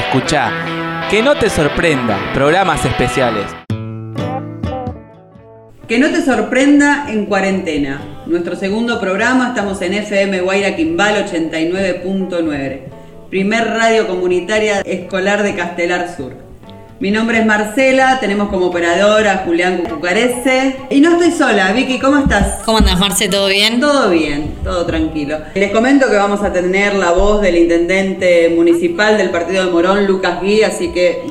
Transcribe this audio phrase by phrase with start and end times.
[0.00, 0.50] escuchá.
[1.10, 3.44] Que no te sorprenda, programas especiales.
[5.86, 8.00] Que no te sorprenda en cuarentena.
[8.26, 12.80] Nuestro segundo programa, estamos en FM Guaira Quimbal 89.9,
[13.28, 16.49] primer radio comunitaria escolar de Castelar Sur.
[17.00, 20.76] Mi nombre es Marcela, tenemos como operadora a Julián Cucarese.
[20.90, 22.62] Y no estoy sola, Vicky, ¿cómo estás?
[22.66, 23.26] ¿Cómo andas, Marce?
[23.26, 23.80] ¿Todo bien?
[23.80, 25.38] Todo bien, todo tranquilo.
[25.54, 30.06] Les comento que vamos a tener la voz del intendente municipal del partido de Morón,
[30.06, 31.22] Lucas Gui, así que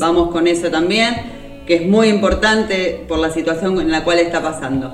[0.00, 1.14] vamos con eso también,
[1.68, 4.92] que es muy importante por la situación en la cual está pasando.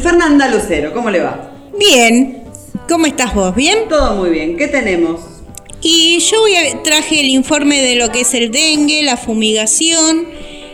[0.00, 1.52] Fernanda Lucero, ¿cómo le va?
[1.78, 2.42] Bien.
[2.88, 3.54] ¿Cómo estás vos?
[3.54, 3.88] ¿Bien?
[3.88, 4.56] Todo muy bien.
[4.56, 5.35] ¿Qué tenemos?
[5.82, 6.38] Y yo
[6.82, 10.26] traje el informe de lo que es el dengue, la fumigación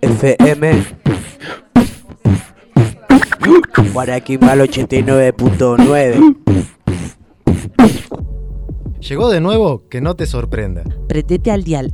[0.00, 0.84] FM
[3.92, 6.71] Guairaquimbal 89.9
[9.08, 10.84] Llegó de nuevo, que no te sorprenda.
[11.08, 11.92] Pretete al dial.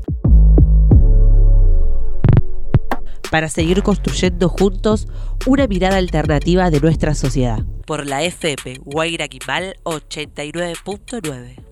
[3.30, 5.08] Para seguir construyendo juntos
[5.46, 7.64] una mirada alternativa de nuestra sociedad.
[7.86, 11.67] Por la FM Guaira 89.9.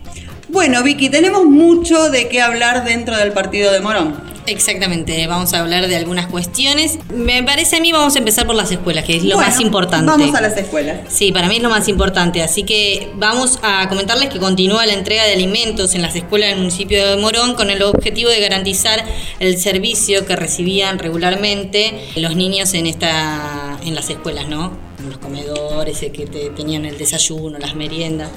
[0.50, 4.35] Bueno, Vicky, tenemos mucho de qué hablar dentro del partido de Morón.
[4.48, 7.00] Exactamente, vamos a hablar de algunas cuestiones.
[7.14, 10.06] Me parece a mí vamos a empezar por las escuelas, que es lo más importante.
[10.06, 11.00] Vamos a las escuelas.
[11.08, 14.94] Sí, para mí es lo más importante, así que vamos a comentarles que continúa la
[14.94, 19.04] entrega de alimentos en las escuelas del municipio de Morón con el objetivo de garantizar
[19.40, 24.78] el servicio que recibían regularmente los niños en esta en las escuelas, ¿no?
[25.00, 28.30] En los comedores, que tenían el desayuno, las meriendas.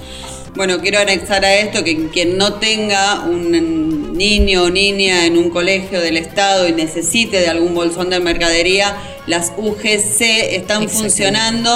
[0.58, 5.50] Bueno, quiero anexar a esto que quien no tenga un niño o niña en un
[5.50, 8.96] colegio del Estado y necesite de algún bolsón de mercadería,
[9.28, 10.20] las UGC
[10.56, 11.70] están funcionando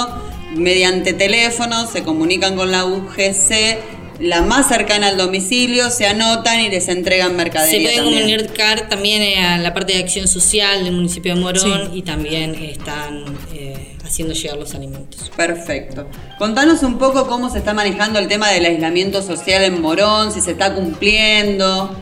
[0.53, 6.69] mediante teléfono, se comunican con la UGC la más cercana al domicilio, se anotan y
[6.69, 7.89] les entregan mercadería.
[7.89, 11.91] Se pueden comunicar también eh, a la parte de acción social del municipio de Morón
[11.93, 15.31] y también están eh, haciendo llegar los alimentos.
[15.35, 16.07] Perfecto.
[16.37, 20.41] Contanos un poco cómo se está manejando el tema del aislamiento social en Morón, si
[20.41, 21.95] se está cumpliendo.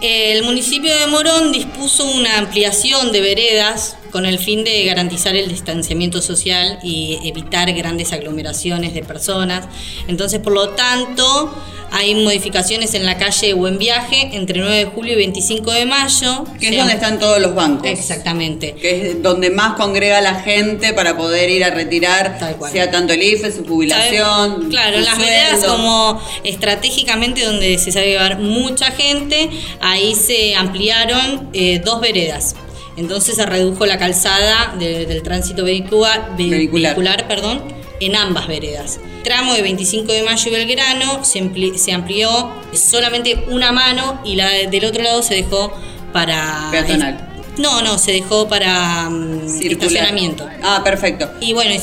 [0.00, 5.48] El municipio de Morón dispuso una ampliación de veredas con el fin de garantizar el
[5.48, 9.66] distanciamiento social y evitar grandes aglomeraciones de personas.
[10.06, 11.52] Entonces, por lo tanto,
[11.90, 16.44] hay modificaciones en la calle Buen Viaje entre 9 de julio y 25 de mayo.
[16.60, 17.88] Que es donde están todos los bancos.
[17.88, 18.76] Exactamente.
[18.80, 22.38] Que es donde más congrega la gente para poder ir a retirar,
[22.70, 24.70] sea tanto el IFE, su jubilación.
[24.70, 29.50] Claro, las veredas como estratégicamente donde se sabe llevar mucha gente,
[29.80, 32.54] ahí se ampliaron eh, dos veredas
[32.96, 37.26] entonces se redujo la calzada del tránsito vehicular, vehicular.
[37.26, 37.62] perdón,
[38.00, 39.00] en ambas veredas.
[39.22, 44.48] Tramo de 25 de mayo y Belgrano se, se amplió solamente una mano y la
[44.50, 45.72] del otro lado se dejó
[46.12, 46.68] para...
[46.70, 47.30] Peatonal.
[47.56, 50.46] No, no, se dejó para um, estacionamiento.
[50.62, 51.30] Ah, perfecto.
[51.40, 51.74] Y bueno,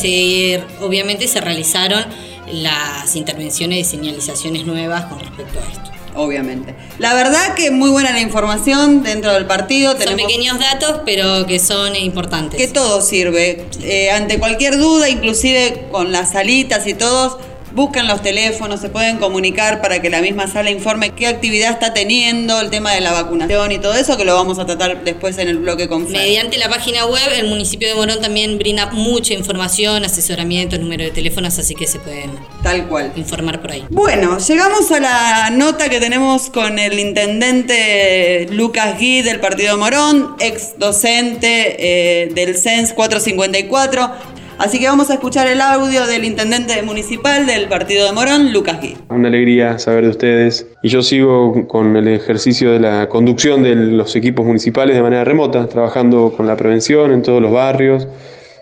[0.81, 2.03] obviamente se realizaron
[2.51, 6.75] las intervenciones de señalizaciones nuevas con respecto a esto obviamente.
[6.99, 9.95] La verdad que muy buena la información dentro del partido.
[9.99, 12.59] Son pequeños datos, pero que son importantes.
[12.59, 13.65] Que todo sirve.
[13.81, 17.37] Eh, ante cualquier duda, inclusive con las salitas y todos,
[17.73, 21.93] busquen los teléfonos, se pueden comunicar para que la misma sala informe qué actividad está
[21.93, 25.37] teniendo, el tema de la vacunación y todo eso, que lo vamos a tratar después
[25.37, 26.17] en el bloque con Fer.
[26.17, 31.11] Mediante la página web, el municipio de Morón también brinda mucha información, asesoramiento, número de
[31.11, 32.31] teléfonos, así que se pueden
[32.63, 33.11] Tal cual.
[33.15, 33.85] informar por ahí.
[33.89, 40.35] Bueno, llegamos a la nota que tenemos con el intendente Lucas Gui del Partido Morón,
[40.39, 44.40] ex docente eh, del CENS 454.
[44.61, 48.79] Así que vamos a escuchar el audio del intendente municipal del Partido de Morón, Lucas
[48.79, 48.95] Gui.
[49.09, 50.67] Una alegría saber de ustedes.
[50.83, 55.23] Y yo sigo con el ejercicio de la conducción de los equipos municipales de manera
[55.23, 58.07] remota, trabajando con la prevención en todos los barrios,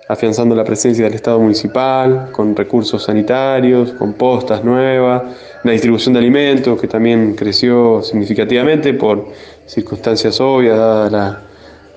[0.08, 5.24] afianzando la presencia del Estado municipal, con recursos sanitarios, con postas nuevas,
[5.66, 9.28] la distribución de alimentos que también creció significativamente por
[9.66, 11.49] circunstancias obvias, dada la,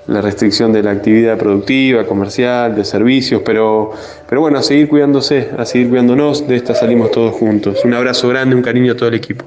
[0.07, 3.91] la restricción de la actividad productiva, comercial, de servicios, pero,
[4.27, 7.83] pero bueno, a seguir cuidándose, a seguir cuidándonos, de esta salimos todos juntos.
[7.85, 9.45] Un abrazo grande, un cariño a todo el equipo.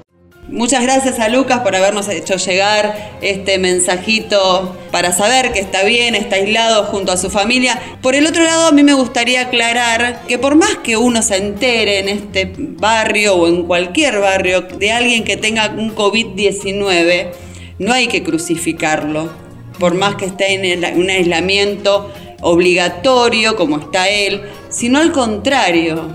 [0.48, 6.14] Muchas gracias a Lucas por habernos hecho llegar este mensajito para saber que está bien,
[6.14, 7.80] está aislado junto a su familia.
[8.00, 11.38] Por el otro lado, a mí me gustaría aclarar que por más que uno se
[11.38, 17.32] entere en este barrio o en cualquier barrio de alguien que tenga un COVID-19,
[17.80, 19.45] no hay que crucificarlo.
[19.78, 22.12] Por más que esté en el- un aislamiento
[22.42, 26.10] obligatorio como está él, sino al contrario,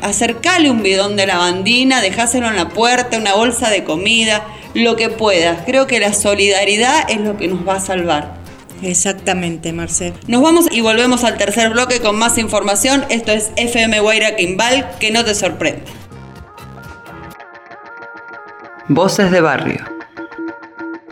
[0.00, 4.44] acercale un bidón de lavandina, dejáselo en la puerta, una bolsa de comida,
[4.74, 5.60] lo que puedas.
[5.66, 8.34] Creo que la solidaridad es lo que nos va a salvar.
[8.82, 10.12] Exactamente, Marcel.
[10.26, 13.04] Nos vamos y volvemos al tercer bloque con más información.
[13.10, 15.84] Esto es FM Guaira Quimbal, que no te sorprenda.
[18.88, 19.84] Voces de barrio.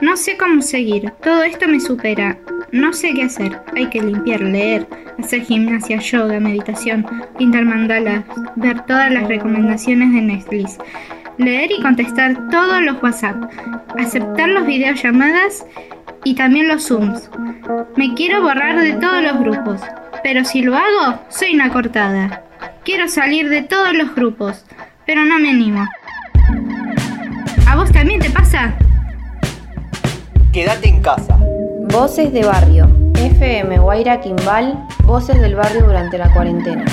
[0.00, 2.38] No sé cómo seguir, todo esto me supera.
[2.72, 3.60] No sé qué hacer.
[3.76, 4.88] Hay que limpiar, leer,
[5.18, 7.06] hacer gimnasia, yoga, meditación,
[7.36, 8.24] pintar mandalas,
[8.56, 10.78] ver todas las recomendaciones de Netflix,
[11.36, 13.44] leer y contestar todos los WhatsApp,
[13.98, 15.66] aceptar los videollamadas
[16.24, 17.30] y también los Zooms.
[17.96, 19.82] Me quiero borrar de todos los grupos,
[20.22, 22.42] pero si lo hago, soy una cortada.
[22.84, 24.64] Quiero salir de todos los grupos,
[25.04, 25.86] pero no me animo.
[27.68, 28.74] ¿A vos también te pasa?
[30.52, 31.38] Quédate en casa.
[31.92, 32.88] Voces de barrio.
[33.14, 34.84] FM Guaira Quimbal.
[35.04, 36.84] Voces del barrio durante la cuarentena.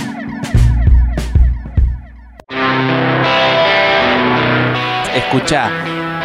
[5.15, 5.71] Escucha,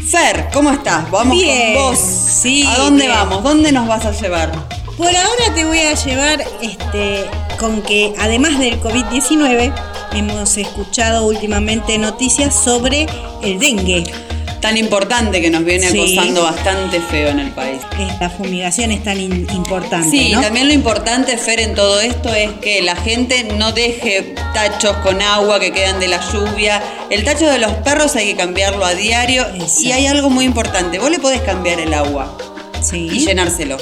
[0.10, 1.10] Fer, ¿cómo estás?
[1.12, 2.00] Vamos Bien, con vos.
[2.00, 3.16] sí, ¿A dónde bien.
[3.18, 3.44] vamos?
[3.44, 4.52] ¿Dónde nos vas a llevar?
[4.98, 7.26] Por ahora te voy a llevar este,
[7.60, 9.74] con que además del COVID-19
[10.14, 13.06] hemos escuchado últimamente noticias sobre
[13.44, 14.06] el dengue.
[14.62, 15.98] Tan importante que nos viene Sí.
[16.00, 17.80] acosando bastante feo en el país.
[18.00, 20.10] Esta fumigación es tan in- importante.
[20.10, 20.42] Sí, ¿no?
[20.42, 25.22] también lo importante, Fer, en todo esto es que la gente no deje tachos con
[25.22, 26.82] agua que quedan de la lluvia.
[27.12, 29.46] El tacho de los perros hay que cambiarlo a diario.
[29.80, 32.36] Y hay algo muy importante, vos le podés cambiar el agua
[32.92, 33.78] y llenárselo.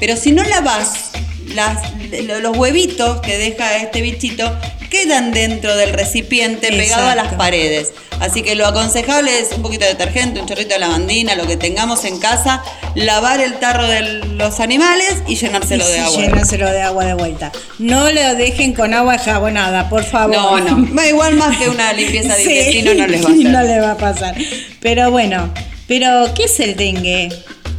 [0.00, 1.10] Pero si no lavas
[1.54, 1.78] las,
[2.24, 4.50] lo- los huevitos que deja este bichito,
[4.90, 7.92] quedan dentro del recipiente pegado a las paredes.
[8.20, 11.56] Así que lo aconsejable es un poquito de detergente, un chorrito de lavandina, lo que
[11.56, 12.62] tengamos en casa,
[12.96, 14.00] lavar el tarro de
[14.34, 16.20] los animales y llenárselo Y de sí, agua.
[16.22, 17.52] Llenárselo de agua de vuelta.
[17.78, 20.34] No lo dejen con agua jabonada, por favor.
[20.34, 20.94] No, no.
[20.96, 23.44] Va igual más que una limpieza de Sí, intestino no les va a hacer.
[23.44, 24.34] No les va a pasar.
[24.80, 25.54] Pero bueno,
[25.86, 27.28] pero ¿qué es el dengue?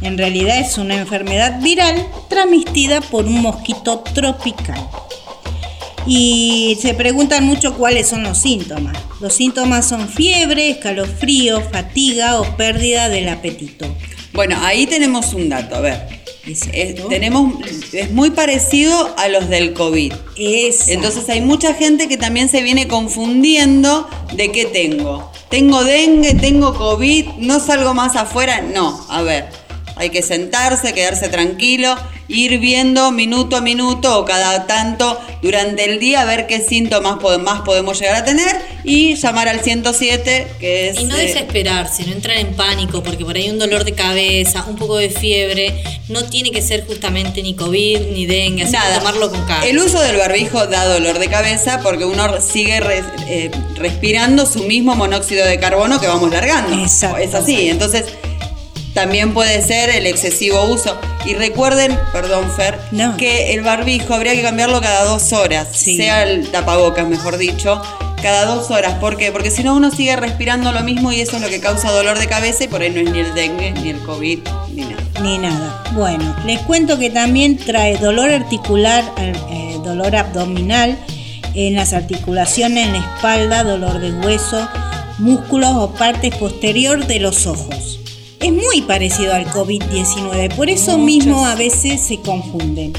[0.00, 4.80] En realidad es una enfermedad viral transmitida por un mosquito tropical.
[6.06, 8.96] Y se preguntan mucho cuáles son los síntomas.
[9.20, 13.86] Los síntomas son fiebre, escalofrío, fatiga o pérdida del apetito.
[14.32, 16.20] Bueno, ahí tenemos un dato, a ver.
[16.46, 16.68] Es,
[17.08, 17.54] tenemos,
[17.92, 20.12] es muy parecido a los del COVID.
[20.36, 25.30] Entonces hay mucha gente que también se viene confundiendo de qué tengo.
[25.50, 28.62] Tengo dengue, tengo COVID, no salgo más afuera.
[28.62, 29.59] No, a ver.
[30.00, 31.94] Hay que sentarse, quedarse tranquilo,
[32.26, 37.18] ir viendo minuto a minuto o cada tanto durante el día a ver qué síntomas
[37.42, 38.48] más podemos llegar a tener
[38.82, 40.98] y llamar al 107, que es...
[41.00, 44.64] Y no eh, desesperarse, no entrar en pánico, porque por ahí un dolor de cabeza,
[44.68, 48.78] un poco de fiebre, no tiene que ser justamente ni COVID ni dengue, así que
[48.78, 48.98] Nada.
[48.98, 49.66] tomarlo con calma.
[49.66, 54.64] El uso del barbijo da dolor de cabeza porque uno sigue res- eh, respirando su
[54.64, 56.74] mismo monóxido de carbono que vamos largando.
[56.82, 57.18] Exacto.
[57.18, 57.68] Es así.
[57.68, 58.04] Entonces,
[58.94, 60.96] también puede ser el excesivo uso.
[61.24, 63.16] Y recuerden, perdón Fer, No.
[63.16, 65.96] que el barbijo habría que cambiarlo cada dos horas, Sí.
[65.96, 67.80] sea el tapabocas, mejor dicho.
[68.22, 69.32] Cada dos horas, ¿por qué?
[69.32, 72.18] Porque si no uno sigue respirando lo mismo y eso es lo que causa dolor
[72.18, 74.40] de cabeza y por ahí no es ni el dengue, ni el COVID,
[74.74, 75.02] ni nada.
[75.22, 75.84] Ni nada.
[75.92, 80.98] Bueno, les cuento que también trae dolor articular, eh, dolor abdominal
[81.54, 84.68] en las articulaciones, en la espalda, dolor de hueso,
[85.18, 87.99] músculos o partes posterior de los ojos.
[88.40, 92.94] Es muy parecido al COVID-19, por eso mismo a veces se confunden.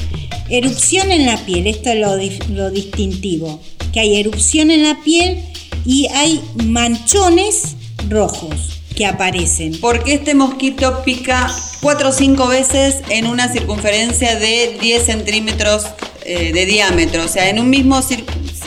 [0.48, 2.16] Erupción en la piel, esto es lo,
[2.54, 3.60] lo distintivo,
[3.92, 5.42] que hay erupción en la piel
[5.84, 7.74] y hay manchones
[8.08, 9.80] rojos que aparecen.
[9.80, 15.86] Porque este mosquito pica 4 o 5 veces en una circunferencia de 10 centímetros
[16.24, 17.24] eh, de diámetro.
[17.24, 18.00] O sea, en un mismo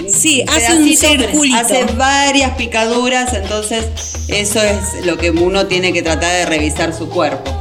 [0.09, 1.57] Sí, hace un circulito.
[1.57, 3.85] Hace varias picaduras, entonces
[4.27, 7.51] eso es lo que uno tiene que tratar de revisar su cuerpo.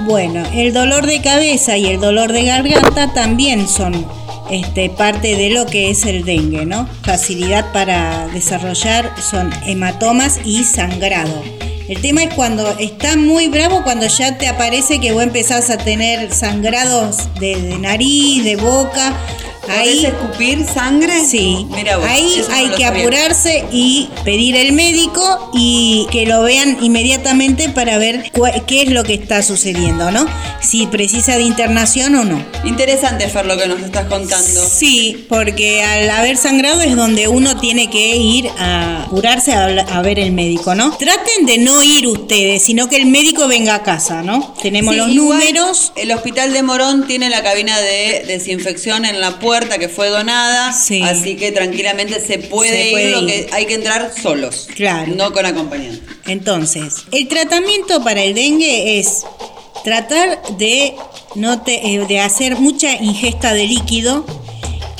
[0.00, 4.04] Bueno, el dolor de cabeza y el dolor de garganta también son
[4.50, 6.88] este, parte de lo que es el dengue, ¿no?
[7.02, 11.42] Facilidad para desarrollar son hematomas y sangrado.
[11.88, 15.76] El tema es cuando está muy bravo, cuando ya te aparece que vos empezás a
[15.76, 19.12] tener sangrados de, de nariz, de boca.
[19.68, 21.24] Ahí, ¿Podés escupir sangre?
[21.24, 23.00] Sí, Mira vos, ahí no hay que sabía.
[23.02, 28.30] apurarse y pedir el médico y que lo vean inmediatamente para ver
[28.66, 30.26] qué es lo que está sucediendo, ¿no?
[30.60, 32.44] Si precisa de internación o no.
[32.64, 34.66] Interesante, Fer, lo que nos estás contando.
[34.68, 40.02] Sí, porque al haber sangrado es donde uno tiene que ir a curarse a, a
[40.02, 40.96] ver el médico, ¿no?
[40.96, 44.54] Traten de no ir ustedes, sino que el médico venga a casa, ¿no?
[44.62, 45.92] Tenemos Sí, los números.
[45.96, 50.72] El hospital de Morón tiene la cabina de desinfección en la puerta que fue donada,
[50.72, 51.00] Sí.
[51.02, 55.12] así que tranquilamente se puede, Se ir, lo que hay que entrar solos, Claro.
[55.14, 56.02] no con acompañante.
[56.26, 59.22] Entonces, el tratamiento para el dengue es
[59.84, 60.94] tratar de,
[61.36, 64.26] no te- eh, de hacer mucha ingesta de líquido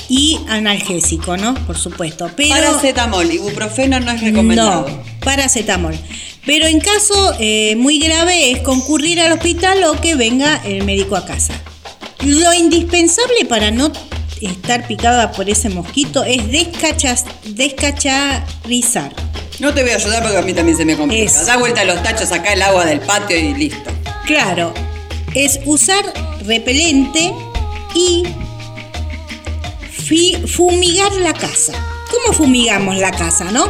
[0.07, 1.53] y analgésico, ¿no?
[1.65, 2.29] Por supuesto.
[2.35, 4.87] Pero Paracetamol, ibuprofeno no es recomendado.
[4.87, 5.97] no, paracetamol.
[6.45, 11.15] Pero en caso eh, muy grave es concurrir al hospital o que venga el médico
[11.15, 11.53] a casa.
[12.23, 13.91] Lo indispensable para no
[14.41, 19.13] estar picada por ese mosquito es descachas- descacharizar.
[19.59, 21.23] No te voy a ayudar porque a mí también se me complica.
[21.23, 21.45] Eso.
[21.45, 23.89] Da vuelta a los tachos, acá el agua del patio y listo.
[24.25, 24.73] Claro,
[25.33, 26.03] es usar
[26.45, 27.31] repelente
[27.93, 28.23] y
[30.47, 31.73] fumigar la casa.
[32.11, 33.65] ¿Cómo fumigamos la casa, no?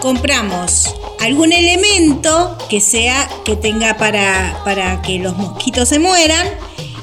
[0.00, 6.46] Compramos algún elemento que sea que tenga para, para que los mosquitos se mueran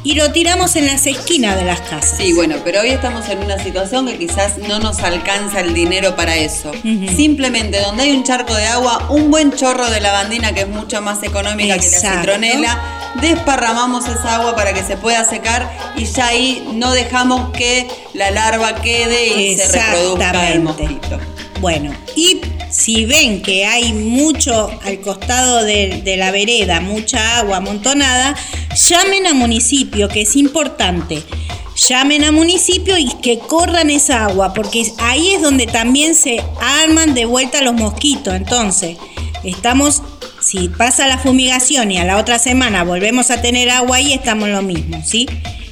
[0.06, 2.18] y lo tiramos en las esquinas de las casas.
[2.18, 6.16] Sí, bueno, pero hoy estamos en una situación que quizás no nos alcanza el dinero
[6.16, 6.72] para eso.
[6.84, 11.02] Simplemente donde hay un charco de agua, un buen chorro de lavandina que es mucho
[11.02, 16.28] más económica que la citronela, desparramamos esa agua para que se pueda secar y ya
[16.28, 21.20] ahí no dejamos que la larva quede y se reproduzca el mosquito.
[21.62, 22.42] Bueno, y
[22.76, 28.36] si ven que hay mucho al costado de, la vereda, mucha agua amontonada,
[28.76, 31.24] llamen a municipio, que es importante.
[31.88, 37.14] Llamen a municipio y que corran esa agua, porque ahí es donde también se arman
[37.14, 38.34] de vuelta los mosquitos.
[38.34, 38.98] Entonces,
[39.44, 40.02] estamos,
[40.42, 44.50] si pasa la fumigación y a la otra semana volvemos a tener agua ahí, estamos
[44.50, 45.28] lo mismo, ¿sí?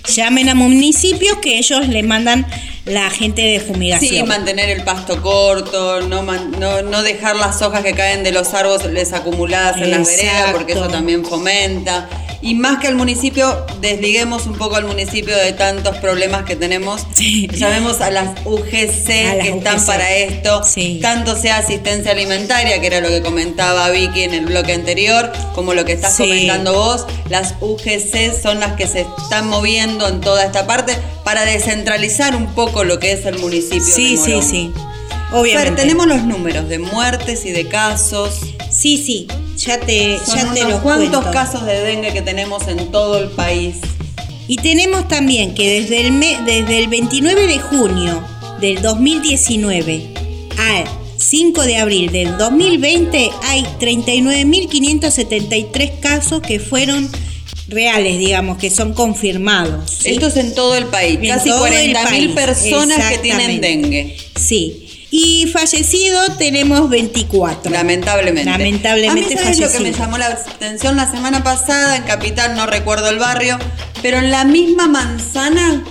[0.07, 2.45] Llamen a municipios que ellos le mandan
[2.86, 4.10] la gente de fumigación.
[4.10, 8.32] Sí, mantener el pasto corto, no, man- no, no dejar las hojas que caen de
[8.34, 10.98] los árboles acumuladas en las veredas, porque eso Exacto.
[10.98, 12.10] también fomenta.
[12.45, 17.07] Y más que al municipio, desliguemos un poco al municipio de tantos problemas que tenemos.
[17.17, 19.85] Llamemos a las UGC A las que están UGC.
[19.88, 20.62] para esto,
[21.01, 25.73] tanto sea asistencia alimentaria, que era lo que comentaba Vicky en el bloque anterior, como
[25.73, 26.23] lo que estás Sí.
[26.23, 27.05] comentando vos.
[27.29, 32.47] Las UGC son las que se están moviendo en toda esta parte para descentralizar un
[32.53, 33.81] poco lo que es el municipio.
[33.81, 34.71] Sí, de sí, sí.
[35.31, 35.69] Obviamente.
[35.69, 38.35] Fer, tenemos los números de muertes y de casos.
[38.69, 41.24] Sí, sí, ya te, Son ya te los cuento.
[41.31, 43.77] casos de dengue que tenemos en todo el país.
[44.48, 48.22] Y tenemos también que desde el, me- desde el 29 de junio
[48.60, 50.10] del 2019
[50.60, 50.83] al
[51.17, 57.10] 5 de abril del 2020 hay 39.573 casos que fueron
[57.69, 59.89] reales, digamos, que son confirmados.
[59.89, 60.10] ¿sí?
[60.12, 61.17] Esto es en todo el país.
[61.22, 64.17] En Casi todo el 40.000 país, personas que tienen dengue.
[64.36, 64.83] Sí.
[65.15, 67.70] Y fallecido tenemos 24.
[67.72, 68.50] Lamentablemente.
[68.50, 71.98] Lamentablemente A mí, ¿sabes lo que me llamó la atención la semana pasada?
[71.98, 73.60] En Capital, no recuerdo el barrio,
[74.01, 75.84] pero en la misma manzana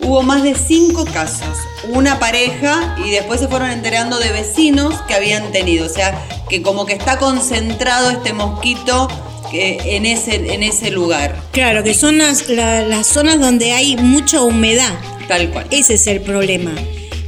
[0.00, 1.56] hubo más de cinco casos.
[1.88, 5.86] Una pareja y después se fueron enterando de vecinos que habían tenido.
[5.86, 9.08] O sea, que como que está concentrado este mosquito
[9.50, 11.34] que- en, ese, en ese lugar.
[11.52, 14.92] Claro, que son las, la- las zonas donde hay mucha humedad.
[15.28, 15.66] Tal cual.
[15.70, 16.72] Ese es el problema.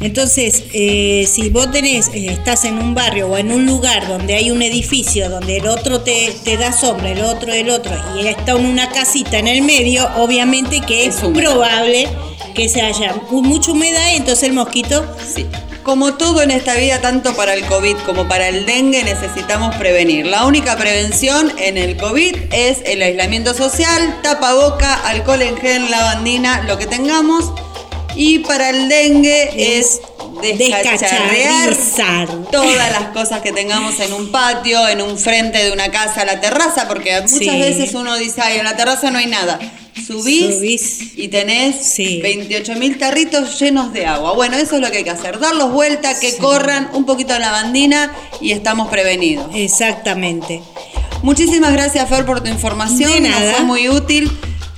[0.00, 4.34] Entonces, eh, si vos tenés, eh, estás en un barrio o en un lugar donde
[4.34, 8.26] hay un edificio, donde el otro te, te da sombra, el otro, el otro, y
[8.28, 12.08] está en una casita en el medio, obviamente que es, Es probable
[12.54, 15.46] que se haya mu- mucha humedad y entonces el mosquito Sí.
[15.82, 20.26] Como todo en esta vida, tanto para el COVID como para el dengue, necesitamos prevenir.
[20.26, 26.62] La única prevención en el COVID es el aislamiento social, tapaboca, alcohol en gel, lavandina,
[26.64, 27.52] lo que tengamos.
[28.20, 30.00] Y para el dengue es
[30.42, 31.76] descacharrear
[32.50, 36.40] todas las cosas que tengamos en un patio, en un frente de una casa, la
[36.40, 37.48] terraza, porque muchas Sí.
[37.48, 39.60] veces uno dice, ay, en la terraza no hay nada.
[40.04, 40.98] Subís, Subís.
[41.16, 42.20] y tenés Sí.
[42.20, 44.32] 28 mil tarritos llenos de agua.
[44.32, 47.38] Bueno, eso es lo que hay que hacer, darlos vuelta, que corran un poquito de
[47.40, 49.46] lavandina y estamos prevenidos.
[49.54, 50.60] Exactamente.
[51.22, 53.12] Muchísimas gracias, Fer, por tu información.
[53.12, 54.30] De Nos fue muy útil.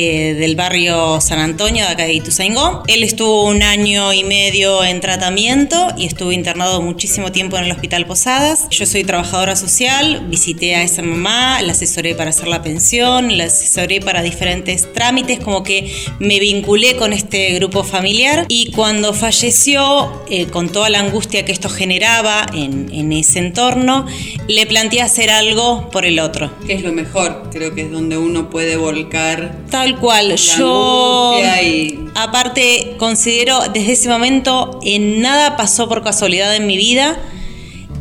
[0.00, 2.84] Eh, del barrio San Antonio, de acá de Ituzaingó.
[2.86, 7.72] Él estuvo un año y medio en tratamiento y estuvo internado muchísimo tiempo en el
[7.72, 8.68] Hospital Posadas.
[8.70, 13.46] Yo soy trabajadora social, visité a esa mamá, la asesoré para hacer la pensión, la
[13.46, 20.22] asesoré para diferentes trámites, como que me vinculé con este grupo familiar y cuando falleció,
[20.30, 24.06] eh, con toda la angustia que esto generaba en, en ese entorno,
[24.46, 26.52] le planteé hacer algo por el otro.
[26.66, 27.50] ¿Qué es lo mejor?
[27.50, 33.92] Creo que es donde uno puede volcar Tal cual, la yo y aparte considero desde
[33.92, 37.18] ese momento en nada pasó por casualidad en mi vida.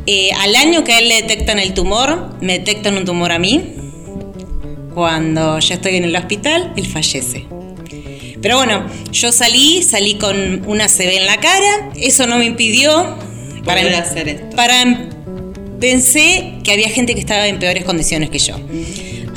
[0.05, 3.39] Eh, al año que a él le detectan el tumor, me detectan un tumor a
[3.39, 3.73] mí.
[4.93, 7.45] Cuando ya estoy en el hospital, él fallece.
[8.41, 13.17] Pero bueno, yo salí, salí con una CB en la cara, eso no me impidió
[13.65, 14.55] para, Poder hacer esto.
[14.55, 15.09] para em-
[15.79, 18.55] pensé que había gente que estaba en peores condiciones que yo.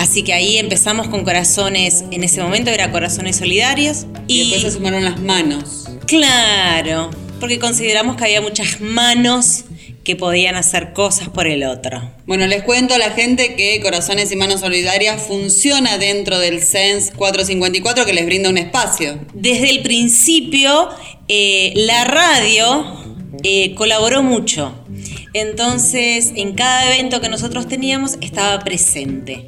[0.00, 4.06] Así que ahí empezamos con corazones, en ese momento era corazones solidarios.
[4.26, 5.84] y después se sumaron las manos.
[6.06, 9.64] Claro, porque consideramos que había muchas manos
[10.02, 12.00] que podían hacer cosas por el otro.
[12.24, 17.10] Bueno, les cuento a la gente que Corazones y Manos Solidarias funciona dentro del CENS
[17.14, 19.20] 454 que les brinda un espacio.
[19.34, 20.88] Desde el principio,
[21.28, 22.96] eh, la radio
[23.42, 24.74] eh, colaboró mucho.
[25.32, 29.46] Entonces, en cada evento que nosotros teníamos estaba presente.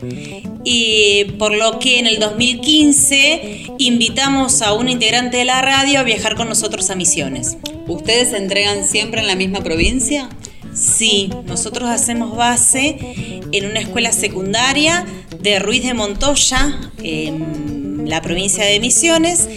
[0.64, 6.02] Y por lo que en el 2015 invitamos a un integrante de la radio a
[6.04, 7.56] viajar con nosotros a Misiones.
[7.88, 10.28] ¿Ustedes se entregan siempre en la misma provincia?
[10.72, 12.96] Sí, nosotros hacemos base
[13.52, 15.04] en una escuela secundaria
[15.40, 19.48] de Ruiz de Montoya, en la provincia de Misiones,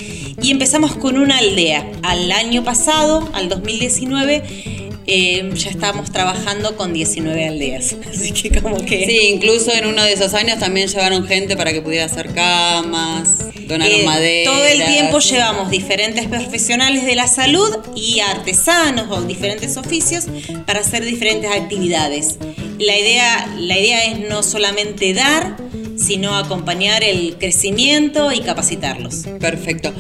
[0.42, 1.90] y empezamos con una aldea.
[2.02, 4.75] Al año pasado, al 2019,
[5.08, 7.96] eh, ya estábamos trabajando con 19 aldeas.
[8.10, 9.06] Así que como que...
[9.06, 13.40] Sí, incluso en uno de esos años también llevaron gente para que pudiera hacer camas,
[13.68, 14.52] donaron Eh, madera.
[14.52, 20.26] Todo el tiempo llevamos diferentes profesionales de la salud y artesanos o diferentes oficios
[20.66, 22.38] para hacer diferentes actividades.
[22.80, 25.58] La idea, la idea es no solamente dar,
[25.98, 29.26] sino acompañar el crecimiento y capacitarlos.
[29.40, 29.94] Perfecto.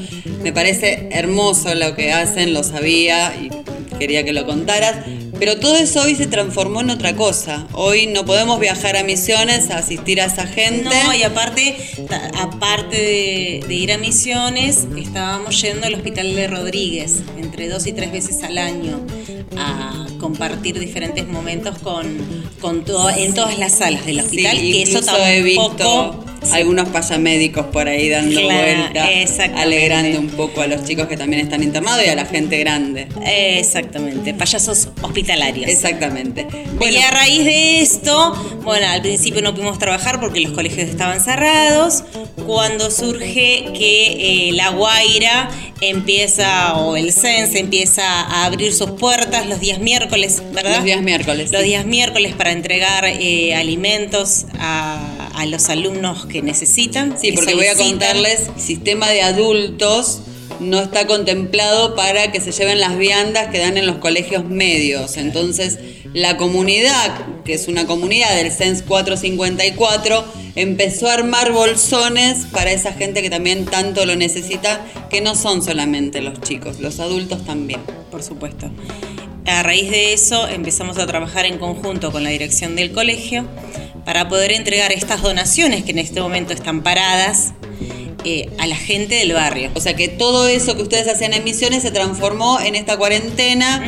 [0.43, 3.49] Me parece hermoso lo que hacen, lo sabía y
[3.97, 5.05] quería que lo contaras.
[5.37, 7.67] Pero todo eso hoy se transformó en otra cosa.
[7.73, 10.89] Hoy no podemos viajar a misiones a asistir a esa gente.
[11.03, 11.75] No, y aparte,
[12.39, 17.91] aparte de, de ir a misiones, estábamos yendo al hospital de Rodríguez entre dos y
[17.91, 19.01] tres veces al año
[19.57, 22.17] a compartir diferentes momentos con,
[22.61, 27.65] con todo, en todas las salas del hospital, Sí, que eso he visto algunos payamédicos
[27.67, 29.61] por ahí dando Claro, vuelta, exactamente.
[29.61, 33.07] alegrando un poco a los chicos que también están internados y a la gente grande.
[33.25, 35.69] Exactamente, payasos hospitalarios.
[35.69, 36.47] Exactamente.
[36.79, 41.19] y a raíz de esto, bueno, al principio no pudimos trabajar porque los colegios estaban
[41.21, 42.03] cerrados.
[42.45, 45.49] Cuando surge que eh, La Guaira
[45.81, 50.75] empieza, o el CENS empieza a abrir sus puertas los días miércoles, ¿verdad?
[50.75, 51.51] Los días miércoles.
[51.51, 51.67] Los sí.
[51.67, 54.99] días miércoles para entregar eh, alimentos a,
[55.35, 57.17] a los alumnos que necesitan.
[57.19, 60.21] Sí, que porque voy a contarles, sistema de adultos
[60.59, 65.17] no está contemplado para que se lleven las viandas que dan en los colegios medios.
[65.17, 65.79] Entonces,
[66.13, 72.93] la comunidad, que es una comunidad del CENS 454, empezó a armar bolsones para esa
[72.93, 77.81] gente que también tanto lo necesita, que no son solamente los chicos, los adultos también.
[78.09, 78.71] Por supuesto.
[79.45, 83.45] A raíz de eso empezamos a trabajar en conjunto con la dirección del colegio
[84.05, 87.53] para poder entregar estas donaciones que en este momento están paradas
[88.23, 89.71] eh, a la gente del barrio.
[89.75, 93.83] O sea que todo eso que ustedes hacían en misiones se transformó en esta cuarentena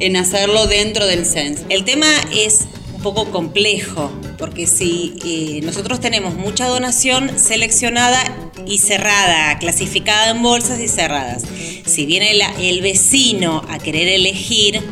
[0.00, 1.60] en hacerlo dentro del CENS.
[1.68, 2.60] El tema es
[2.94, 8.20] un poco complejo, porque si eh, nosotros tenemos mucha donación seleccionada
[8.66, 11.44] y cerrada, clasificada en bolsas y cerradas,
[11.86, 14.82] si viene la- el vecino a querer elegir,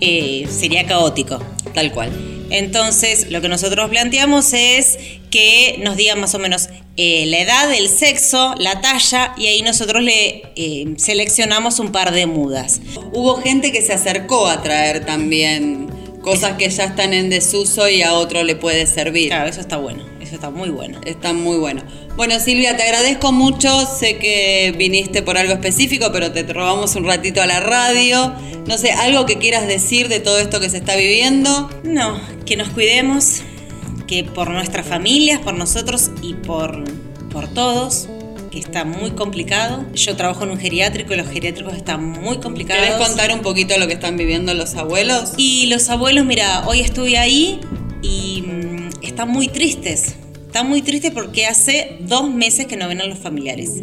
[0.00, 1.38] eh, sería caótico.
[1.74, 2.37] Tal cual.
[2.50, 4.98] Entonces, lo que nosotros planteamos es
[5.30, 9.62] que nos digan más o menos eh, la edad, el sexo, la talla, y ahí
[9.62, 12.80] nosotros le eh, seleccionamos un par de mudas.
[13.12, 15.88] Hubo gente que se acercó a traer también
[16.22, 19.28] cosas que ya están en desuso y a otro le puede servir.
[19.28, 21.00] Claro, eso está bueno, eso está muy bueno.
[21.04, 21.82] Está muy bueno.
[22.18, 23.86] Bueno, Silvia, te agradezco mucho.
[23.86, 28.34] Sé que viniste por algo específico, pero te robamos un ratito a la radio.
[28.66, 31.70] No sé, algo que quieras decir de todo esto que se está viviendo.
[31.84, 33.42] No, que nos cuidemos,
[34.08, 36.82] que por nuestras familias, por nosotros y por,
[37.30, 38.08] por todos,
[38.50, 39.86] que está muy complicado.
[39.94, 42.82] Yo trabajo en un geriátrico y los geriátricos están muy complicados.
[42.82, 45.34] ¿Querés contar un poquito lo que están viviendo los abuelos?
[45.36, 47.60] Y los abuelos, mira, hoy estuve ahí
[48.02, 50.16] y mm, están muy tristes.
[50.58, 53.74] Están muy tristes porque hace dos meses que no ven a los familiares.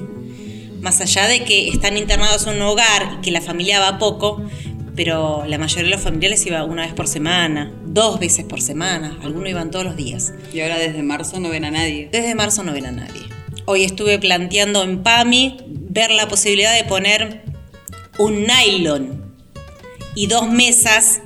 [0.82, 4.46] Más allá de que están internados en un hogar y que la familia va poco,
[4.94, 9.18] pero la mayoría de los familiares iba una vez por semana, dos veces por semana,
[9.24, 10.34] algunos iban todos los días.
[10.54, 12.10] Y ahora desde marzo no ven a nadie.
[12.12, 13.22] Desde marzo no ven a nadie.
[13.64, 17.46] Hoy estuve planteando en PAMI ver la posibilidad de poner
[18.18, 19.34] un nylon
[20.14, 21.22] y dos mesas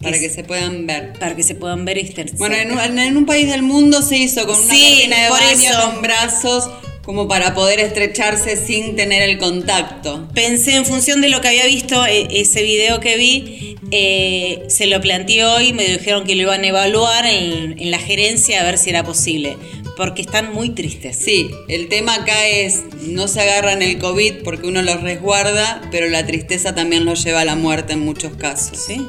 [0.00, 1.12] Para que se puedan ver.
[1.18, 4.16] para que se puedan ver y Bueno, en un, en un país del mundo se
[4.16, 5.90] hizo con una Sí, de por baño eso.
[5.92, 6.70] con brazos
[7.02, 10.28] como para poder estrecharse sin tener el contacto.
[10.34, 14.86] Pensé en función de lo que había visto, e- ese video que vi, eh, se
[14.86, 18.64] lo planteé hoy, me dijeron que lo iban a evaluar en, en la gerencia a
[18.64, 19.56] ver si era posible,
[19.96, 21.16] porque están muy tristes.
[21.16, 26.08] Sí, el tema acá es no se agarran el COVID porque uno los resguarda, pero
[26.08, 28.78] la tristeza también los lleva a la muerte en muchos casos.
[28.86, 29.00] Sí,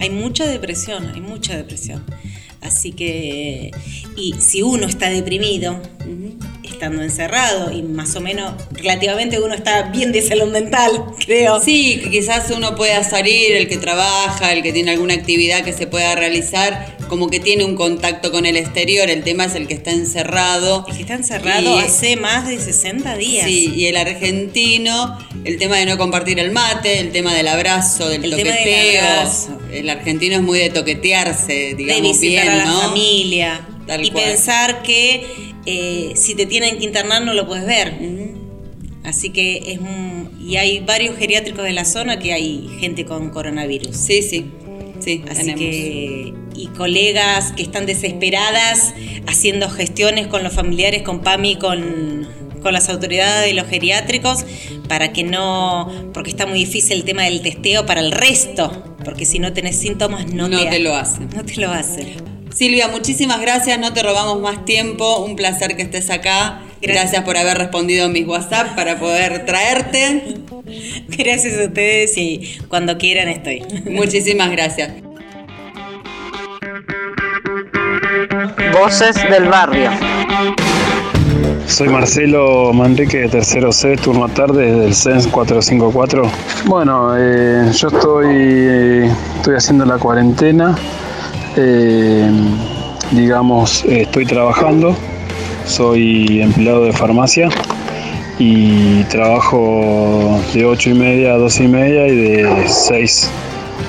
[0.00, 2.04] hay mucha depresión, hay mucha depresión.
[2.60, 3.70] Así que,
[4.16, 5.80] y si uno está deprimido,
[6.62, 10.90] estando encerrado y más o menos relativamente uno está bien de salud mental,
[11.24, 11.60] creo.
[11.60, 15.72] Sí, que quizás uno pueda salir, el que trabaja, el que tiene alguna actividad que
[15.72, 19.10] se pueda realizar, como que tiene un contacto con el exterior.
[19.10, 20.86] El tema es el que está encerrado.
[20.88, 23.46] El que está encerrado Y- hace más de 60 días.
[23.46, 28.08] Sí, y el argentino, el tema de no compartir el mate, el tema del abrazo,
[28.08, 29.02] del El tema del toqueteo.
[29.04, 29.58] abrazo.
[29.72, 32.80] El argentino es muy de toquetearse, de digamos visitar bien, a la ¿no?
[32.80, 34.24] familia Tal y cual.
[34.24, 35.26] pensar que
[35.66, 37.92] eh, si te tienen que internar no lo puedes ver.
[39.04, 43.30] Así que es un- y hay varios geriátricos de la zona que hay gente con
[43.30, 43.96] coronavirus.
[43.96, 44.46] Sí, sí.
[45.00, 45.60] Sí, Así tenemos.
[45.60, 48.94] que, y colegas que están desesperadas
[49.26, 52.28] haciendo gestiones con los familiares, con PAMI, con,
[52.62, 54.44] con las autoridades de los geriátricos,
[54.88, 59.24] para que no, porque está muy difícil el tema del testeo para el resto, porque
[59.24, 61.28] si no tenés síntomas no, No te ha- lo hacen.
[61.34, 62.08] No te lo hacen.
[62.54, 66.62] Silvia, muchísimas gracias, no te robamos más tiempo, un placer que estés acá.
[66.82, 70.38] Gracias, por haber respondido a mis WhatsApp para poder traerte.
[71.08, 73.62] Gracias a ustedes y cuando quieran estoy.
[73.90, 74.92] Muchísimas gracias.
[78.72, 79.90] Voces del barrio.
[81.66, 86.30] Soy Marcelo Manrique de Tercero C, turno tarde del CENS 454.
[86.66, 90.76] Bueno, eh, yo estoy, estoy haciendo la cuarentena.
[91.56, 92.30] eh,
[93.12, 94.96] digamos, eh, estoy trabajando.
[95.70, 97.48] Soy empleado de farmacia
[98.40, 103.30] y trabajo de 8 y media a 12 y media y de 6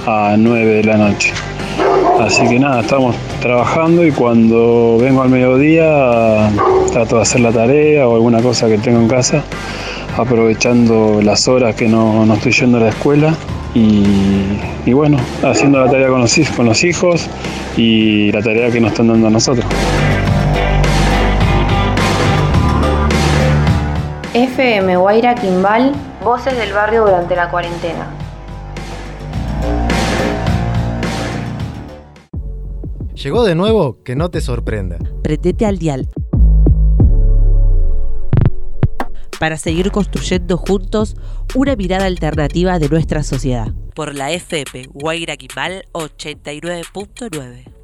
[0.06, 1.34] a 9 de la noche.
[2.20, 6.52] Así que nada, estamos trabajando y cuando vengo al mediodía
[6.92, 9.44] trato de hacer la tarea o alguna cosa que tengo en casa,
[10.16, 13.34] aprovechando las horas que no, no estoy yendo a la escuela
[13.74, 14.04] y,
[14.86, 17.28] y bueno, haciendo la tarea con los, con los hijos
[17.76, 19.66] y la tarea que nos están dando a nosotros.
[24.34, 25.92] FM Guaira Quimbal,
[26.24, 28.08] Voces del barrio durante la cuarentena.
[33.14, 35.00] Llegó de nuevo, que no te sorprenda.
[35.22, 36.08] Prendete al dial.
[39.38, 41.18] Para seguir construyendo juntos
[41.54, 43.68] una mirada alternativa de nuestra sociedad.
[43.94, 47.81] Por la FM Guaira Quimbal 89.9.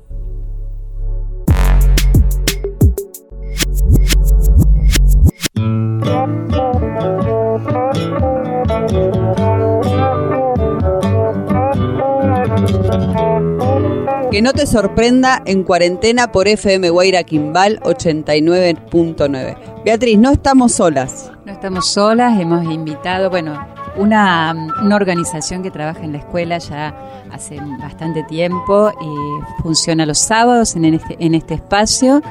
[14.31, 19.83] Que no te sorprenda en cuarentena por FM Guaira Quimbal 89.9.
[19.83, 21.31] Beatriz, no estamos solas.
[21.45, 23.57] No estamos solas, hemos invitado, bueno,
[23.95, 26.93] una, una organización que trabaja en la escuela ya
[27.31, 32.21] hace bastante tiempo y funciona los sábados en este, en este espacio.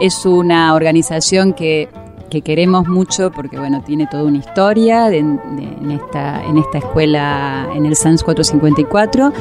[0.00, 1.90] Es una organización que,
[2.32, 6.78] que queremos mucho porque, bueno, tiene toda una historia de- de- en, esta, en esta
[6.78, 9.32] escuela, en el SANS 454.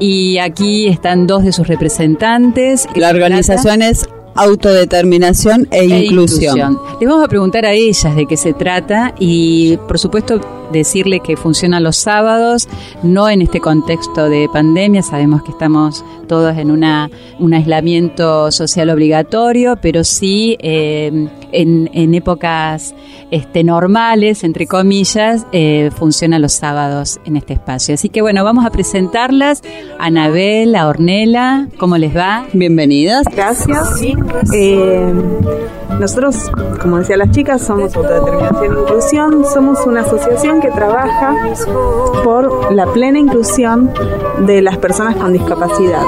[0.00, 2.86] Y aquí están dos de sus representantes.
[2.94, 4.06] La organización es
[4.38, 6.78] Autodeterminación e, e inclusión.
[7.00, 10.40] Le vamos a preguntar a ellas de qué se trata y, por supuesto,
[10.72, 12.68] decirle que funcionan los sábados,
[13.02, 18.90] no en este contexto de pandemia, sabemos que estamos todos en una, un aislamiento social
[18.90, 22.94] obligatorio, pero sí eh, en, en épocas
[23.30, 27.94] este, normales, entre comillas, eh, funcionan los sábados en este espacio.
[27.94, 29.62] Así que bueno, vamos a presentarlas.
[29.98, 32.46] Anabel, a Ornella, ¿cómo les va?
[32.52, 33.24] Bienvenidas.
[33.34, 34.02] Gracias.
[34.54, 35.12] Eh,
[36.00, 39.44] nosotros, como decía las chicas, somos Autodeterminación e Inclusión.
[39.46, 41.34] Somos una asociación que trabaja
[42.24, 43.90] por la plena inclusión
[44.46, 46.02] de las personas con discapacidad.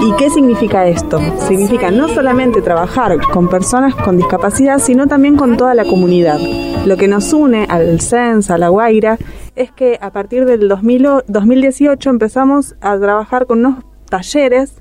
[0.00, 1.20] ¿Y qué significa esto?
[1.46, 6.38] Significa no solamente trabajar con personas con discapacidad, sino también con toda la comunidad.
[6.86, 9.18] Lo que nos une al CENS, a la Guaira,
[9.54, 14.74] es que a partir del 2000 o- 2018 empezamos a trabajar con unos talleres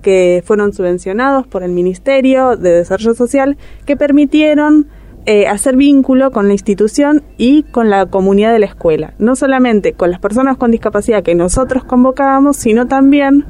[0.00, 4.88] que fueron subvencionados por el Ministerio de Desarrollo Social que permitieron
[5.26, 9.12] eh, hacer vínculo con la institución y con la comunidad de la escuela.
[9.18, 13.44] No solamente con las personas con discapacidad que nosotros convocábamos, sino también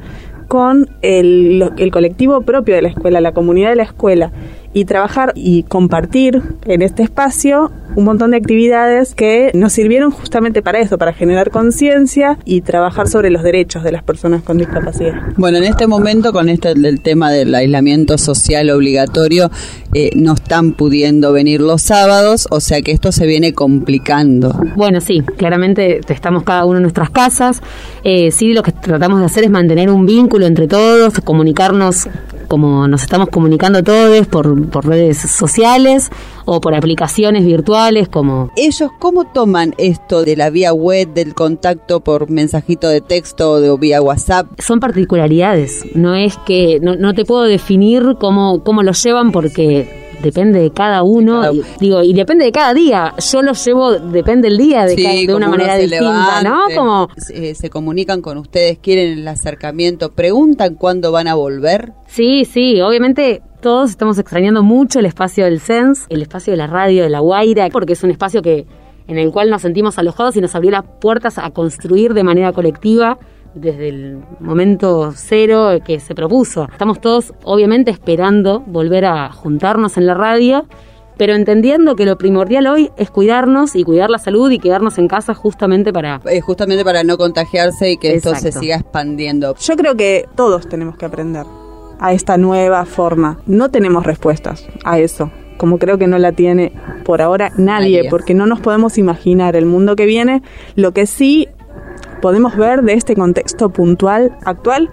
[0.49, 4.33] con el, el colectivo propio de la escuela, la comunidad de la escuela,
[4.73, 10.63] y trabajar y compartir en este espacio un montón de actividades que nos sirvieron justamente
[10.63, 15.15] para eso, para generar conciencia y trabajar sobre los derechos de las personas con discapacidad.
[15.37, 19.51] Bueno, en este momento con este del tema del aislamiento social obligatorio,
[19.95, 24.55] eh, no están pudiendo venir los sábados, o sea que esto se viene complicando.
[24.77, 27.61] Bueno, sí, claramente estamos cada uno en nuestras casas.
[28.05, 32.09] Eh, sí, lo que tratamos de hacer es mantener un vínculo entre todos, comunicarnos
[32.49, 36.11] como nos estamos comunicando todos por, por redes sociales
[36.45, 38.51] o por aplicaciones virtuales como...
[38.57, 43.61] ¿Ellos cómo toman esto de la vía web, del contacto por mensajito de texto o
[43.61, 44.47] de, o vía WhatsApp?
[44.59, 46.79] Son particularidades, no es que...
[46.81, 51.63] No, no te puedo definir cómo, cómo lo llevan porque depende de cada uno, y-
[51.81, 53.15] digo, y depende de cada día.
[53.33, 56.61] Yo lo llevo, depende del día, de, Sí, ca- de una manera distinta, ¿no?
[56.77, 61.93] Como se, se comunican con ustedes, quieren el acercamiento, preguntan cuándo van a volver.
[62.07, 66.67] Sí, sí, obviamente todos estamos extrañando mucho el espacio del SENS, el espacio de la
[66.67, 68.67] radio, de la Guaira, porque es un espacio que
[69.07, 72.53] en el cual nos sentimos alojados y nos abrió las puertas a construir de manera
[72.53, 73.19] colectiva
[73.55, 76.69] desde el momento cero que se propuso.
[76.71, 80.67] Estamos todos obviamente esperando volver a juntarnos en la radio
[81.21, 85.07] pero entendiendo que lo primordial hoy es cuidarnos y cuidar la salud y quedarnos en
[85.07, 86.19] casa justamente para...
[86.25, 88.61] Eh, justamente para no contagiarse y que esto se Exacto.
[88.61, 89.55] siga expandiendo.
[89.57, 91.45] Yo creo que todos tenemos que aprender
[92.01, 93.39] a esta nueva forma.
[93.47, 96.73] No tenemos respuestas a eso, como creo que no la tiene
[97.05, 98.11] por ahora nadie, Nadie.
[98.11, 100.43] porque no nos podemos imaginar el mundo que viene.
[100.75, 101.49] Lo que sí
[102.23, 104.91] podemos ver de este contexto puntual actual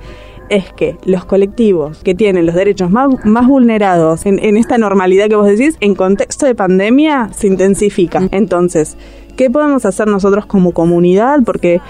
[0.50, 5.28] es que los colectivos que tienen los derechos más, más vulnerados en, en esta normalidad
[5.28, 8.28] que vos decís, en contexto de pandemia, se intensifica.
[8.32, 8.98] Entonces,
[9.36, 11.40] ¿qué podemos hacer nosotros como comunidad?
[11.46, 11.82] Porque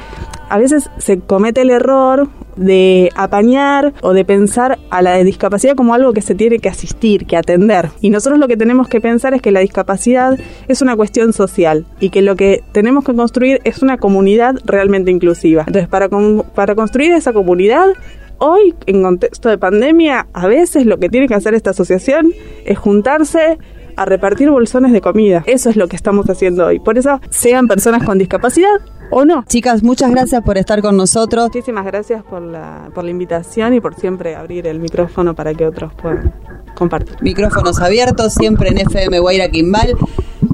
[0.50, 5.94] a veces se comete el error de apañar o de pensar a la discapacidad como
[5.94, 7.90] algo que se tiene que asistir, que atender.
[8.02, 11.86] Y nosotros lo que tenemos que pensar es que la discapacidad es una cuestión social
[12.00, 15.64] y que lo que tenemos que construir es una comunidad realmente inclusiva.
[15.68, 16.10] Entonces, para,
[16.56, 17.94] para construir esa comunidad,
[18.40, 22.34] hoy, en contexto de pandemia, a veces lo que tiene que hacer esta asociación
[22.66, 23.58] es juntarse
[23.96, 25.44] a repartir bolsones de comida.
[25.48, 26.80] Eso es lo que estamos haciendo hoy.
[26.80, 28.80] Por eso, sean personas con discapacidad
[29.12, 29.44] o no.
[29.48, 31.46] Chicas, muchas gracias por estar con nosotros.
[31.46, 35.66] Muchísimas gracias por la, por la invitación y por siempre abrir el micrófono para que
[35.66, 36.34] otros puedan
[36.76, 37.16] compartir.
[37.22, 39.96] Micrófonos abiertos, siempre en FM Guaira Quimbal.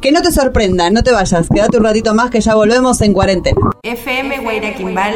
[0.02, 3.13] Que no te sorprenda, no te vayas, quédate un ratito más que ya volvemos en
[3.13, 3.56] cuarentena.
[3.84, 5.13] FM Guairaquimbal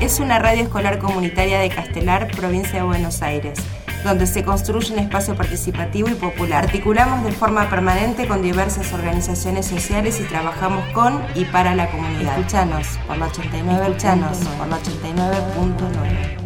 [0.00, 3.58] es una radio escolar comunitaria de Castelar, provincia de Buenos Aires,
[4.04, 6.64] donde se construye un espacio participativo y popular.
[6.64, 12.38] Articulamos de forma permanente con diversas organizaciones sociales y trabajamos con y para la comunidad.
[12.38, 16.36] Escuchanos por la 89, escuchanos por la 89.9.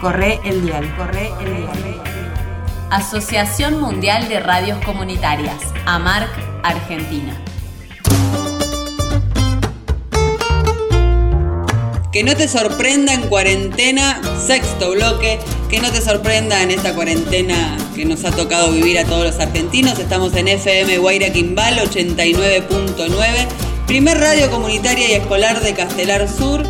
[0.00, 2.02] Corre el dial, corre el dial.
[2.90, 6.30] Asociación Mundial de Radios Comunitarias, AMARC,
[6.62, 7.34] Argentina.
[12.16, 15.38] Que no te sorprenda en cuarentena, sexto bloque.
[15.68, 19.38] Que no te sorprenda en esta cuarentena que nos ha tocado vivir a todos los
[19.38, 19.98] argentinos.
[19.98, 23.12] Estamos en FM Guaira Quimbal 89.9,
[23.86, 26.62] primer radio comunitaria y escolar de Castelar Sur.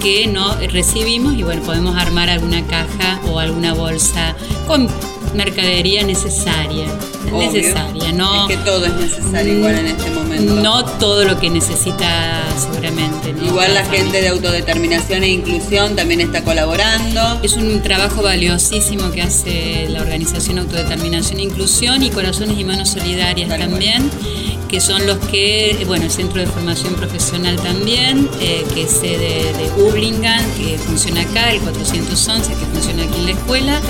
[0.00, 4.36] que no recibimos y bueno, podemos armar alguna caja o alguna bolsa
[4.68, 4.86] con
[5.34, 6.86] mercadería necesaria.
[7.32, 7.52] Obvio.
[7.52, 8.48] Necesaria, ¿no?
[8.48, 10.54] Es que todo es necesario igual en este momento.
[10.54, 13.32] No todo lo que necesita seguramente.
[13.32, 13.44] ¿no?
[13.44, 17.40] Igual la gente de autodeterminación e inclusión también está colaborando.
[17.42, 22.90] Es un trabajo valiosísimo que hace la organización Autodeterminación e Inclusión y Corazones y Manos
[22.90, 24.10] Solidarias también,
[24.68, 29.52] que son los que, bueno, el Centro de Formación Profesional también, eh, que es sede
[29.54, 33.80] de Hurlingham, que funciona acá, el 411, que funciona aquí en la escuela.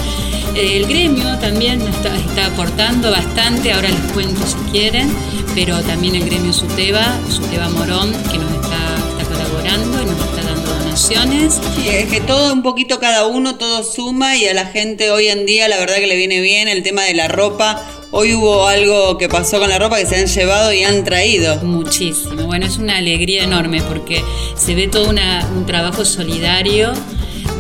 [0.54, 5.10] Eh, el gremio también está, está aportando bastante, ahora les cuento si quieren,
[5.54, 8.78] pero también el gremio Suteba, Suteba Morón, que nos está,
[9.18, 11.60] está colaborando y nos está dando donaciones.
[11.76, 15.28] Sí, es que todo un poquito cada uno, todo suma y a la gente hoy
[15.28, 17.84] en día la verdad que le viene bien el tema de la ropa.
[18.10, 21.56] Hoy hubo algo que pasó con la ropa que se han llevado y han traído.
[21.56, 22.44] Muchísimo.
[22.46, 24.24] Bueno, es una alegría enorme porque
[24.56, 26.92] se ve todo una- un trabajo solidario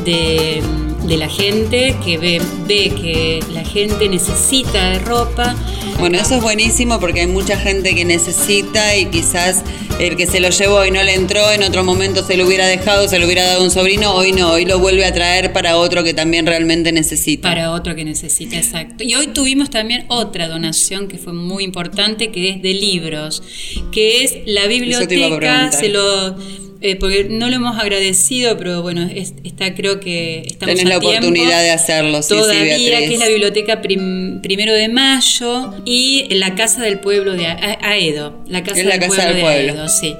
[0.06, 0.62] de,
[1.04, 5.54] de la gente que ve, ve que la gente necesita de ropa.
[5.98, 9.62] Bueno, eso es buenísimo porque hay mucha gente que necesita y quizás
[9.98, 12.66] el que se lo llevó y no le entró, en otro momento se lo hubiera
[12.66, 15.52] dejado, se lo hubiera dado a un sobrino, hoy no, hoy lo vuelve a traer
[15.52, 17.48] para otro que también realmente necesita.
[17.48, 19.02] Para otro que necesita, exacto.
[19.02, 23.42] Y hoy tuvimos también otra donación que fue muy importante, que es de libros,
[23.90, 26.36] que es la biblioteca, se lo...
[26.80, 30.94] eh, porque no lo hemos agradecido, pero bueno, es- está creo que estamos Tenés a
[30.96, 31.26] la tiempo.
[31.26, 33.08] oportunidad de hacerlo, sí, sí, Todavía, Beatriz.
[33.08, 37.78] que es la biblioteca prim- Primero de Mayo y la Casa del Pueblo de A-
[37.82, 38.44] Aedo.
[38.46, 39.72] La Casa, Es la del, Casa pueblo del de Pueblo.
[39.82, 40.14] Aedo, sí.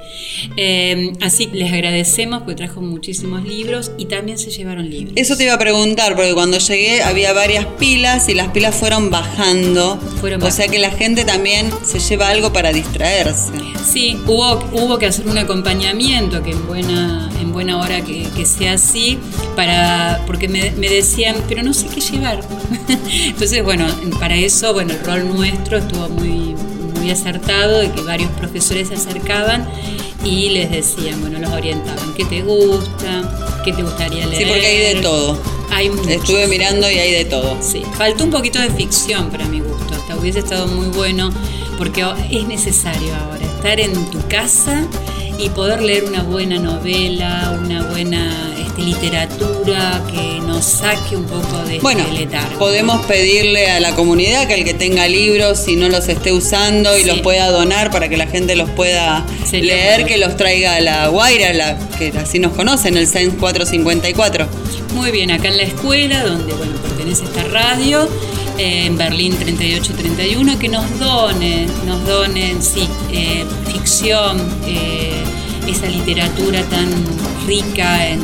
[0.56, 5.12] Eh, así les agradecemos porque trajo muchísimos libros y también se llevaron libros.
[5.16, 9.10] Eso te iba a preguntar, porque cuando llegué había varias pilas y las pilas fueron
[9.10, 9.98] bajando.
[10.42, 13.50] o sea que la gente también se lleva algo para distraerse.
[13.90, 18.46] Sí, hubo, hubo que hacer un acompañamiento que en buena, en buena hora que, que
[18.46, 19.18] sea así,
[19.54, 22.40] para, porque me, me decían, pero no sé qué llevar.
[23.26, 23.86] Entonces, bueno,
[24.18, 26.54] para eso, bueno, el rol nuestro estuvo muy,
[26.98, 29.68] muy acertado de que varios profesores se acercaban
[30.24, 33.60] y les decían, bueno, los orientaban, ¿qué te gusta?
[33.64, 34.42] ¿Qué te gustaría leer?
[34.42, 35.38] Sí, porque hay de todo.
[35.70, 35.90] Hay.
[36.08, 37.58] Estuve mirando y hay de todo.
[37.60, 41.30] Sí, faltó un poquito de ficción para mi gusto, hasta hubiese estado muy bueno,
[41.76, 44.86] porque es necesario ahora estar en tu casa
[45.38, 51.58] y poder leer una buena novela, una buena este, literatura que nos saque un poco
[51.66, 52.58] de Bueno, este letargo.
[52.58, 56.96] podemos pedirle a la comunidad que el que tenga libros, si no los esté usando
[56.98, 57.06] y Sí.
[57.06, 60.06] los pueda donar para que la gente los pueda Sería leer, bueno.
[60.08, 64.46] que los traiga a la Guaira, la, que así nos conocen, el CENS 454.
[64.94, 68.08] Muy bien, acá en la escuela, donde bueno, pertenece esta radio,
[68.58, 75.17] eh, en Berlín 3831, que nos donen, nos donen, sí, eh, ficción, eh,
[75.68, 76.88] esa literatura tan
[77.46, 78.20] rica en,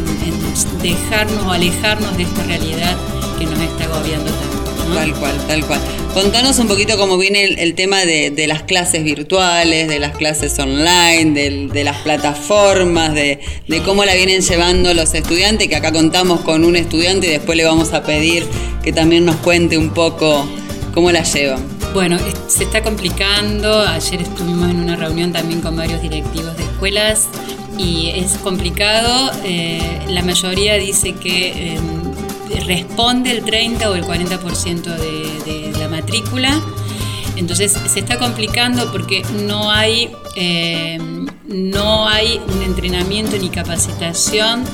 [0.82, 2.96] dejarnos o alejarnos de esta realidad
[3.38, 4.64] que nos está agobiando tanto.
[4.94, 5.80] Tal cual, tal cual.
[6.12, 11.32] Contanos un poquito cómo viene el, tema de, las clases virtuales, de las clases online,
[11.72, 13.40] de, las plataformas, de
[13.84, 17.64] cómo la vienen llevando los estudiantes, que acá contamos con un estudiante y después le
[17.64, 18.46] vamos a pedir
[18.82, 20.46] que también nos cuente un poco
[20.92, 21.73] cómo la llevan.
[21.94, 22.18] Bueno,
[22.48, 23.78] se está complicando.
[23.82, 27.28] Ayer estuvimos en una reunión también con varios directivos de escuelas
[27.78, 29.30] y es complicado.
[29.44, 31.80] Eh, la mayoría dice que eh,
[32.66, 36.60] responde el 30 o el 40% de, de la matrícula.
[37.36, 40.98] Entonces se está complicando porque no hay, eh,
[41.46, 44.64] no hay un entrenamiento ni capacitación,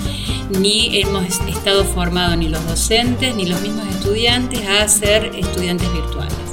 [0.58, 6.49] ni hemos estado formados ni los docentes ni los mismos estudiantes a ser estudiantes virtuales.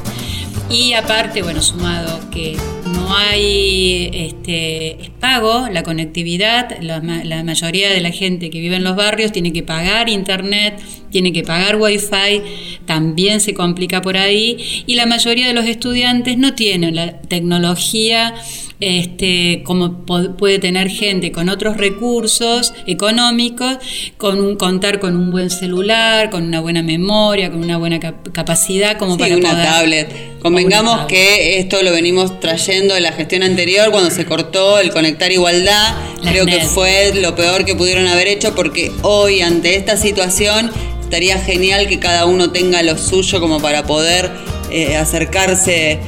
[0.70, 7.90] Y aparte, bueno, sumado que no hay este, es pago, la conectividad, la, la mayoría
[7.90, 10.80] de la gente que vive en los barrios tiene que pagar internet,
[11.12, 12.42] tiene que pagar wifi,
[12.86, 18.34] también se complica por ahí, y la mayoría de los estudiantes no tienen la tecnología
[18.80, 23.78] este, como puede tener gente con otros recursos económicos,
[24.18, 28.28] con un, contar con un buen celular, con una buena memoria, con una buena cap-
[28.32, 30.40] capacidad como Sí, para una poder- tablet.
[30.44, 35.32] Convengamos que esto lo venimos trayendo de la gestión anterior cuando se cortó el conectar
[35.32, 35.96] igualdad.
[36.22, 40.70] Creo que fue lo peor que pudieron haber hecho porque hoy ante esta situación
[41.08, 44.30] estaría genial que cada uno tenga lo suyo como para poder
[44.72, 46.00] eh, acercarse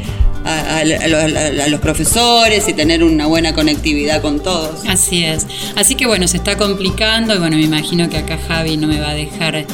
[0.43, 4.81] a, a- a los- a los profesores y tener una buena conectividad con todos.
[4.87, 5.47] Así es.
[5.77, 8.99] Así que bueno, se está complicando y bueno, me imagino que acá Javi no me
[8.99, 9.65] va a dejar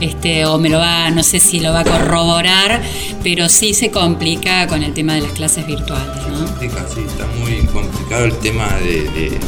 [0.00, 2.82] este o me lo va, no sé si lo va a corroborar,
[3.22, 6.46] pero sí se complica con el tema de las clases virtuales, ¿no?
[6.46, 9.02] Complica, sí, está muy complicado el tema de.
[9.10, 9.38] de-